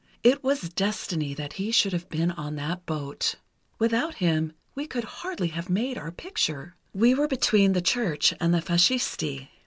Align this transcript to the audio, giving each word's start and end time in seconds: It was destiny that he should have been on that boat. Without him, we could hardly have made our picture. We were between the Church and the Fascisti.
It 0.23 0.43
was 0.43 0.61
destiny 0.69 1.35
that 1.35 1.53
he 1.53 1.69
should 1.71 1.93
have 1.93 2.09
been 2.09 2.31
on 2.31 2.55
that 2.55 2.87
boat. 2.87 3.35
Without 3.77 4.15
him, 4.15 4.51
we 4.73 4.87
could 4.87 5.03
hardly 5.03 5.49
have 5.49 5.69
made 5.69 5.95
our 5.95 6.09
picture. 6.09 6.73
We 6.91 7.13
were 7.13 7.27
between 7.27 7.73
the 7.73 7.83
Church 7.83 8.33
and 8.41 8.51
the 8.51 8.63
Fascisti. 8.63 9.49